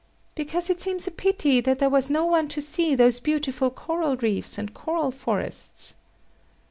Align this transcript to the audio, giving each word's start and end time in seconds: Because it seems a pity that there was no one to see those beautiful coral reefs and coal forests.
Because 0.33 0.71
it 0.71 0.81
seems 0.81 1.05
a 1.05 1.11
pity 1.11 1.61
that 1.61 1.77
there 1.77 1.87
was 1.87 2.09
no 2.09 2.25
one 2.25 2.47
to 2.47 2.59
see 2.59 2.95
those 2.95 3.19
beautiful 3.19 3.69
coral 3.69 4.15
reefs 4.15 4.57
and 4.57 4.73
coal 4.73 5.11
forests. 5.11 5.93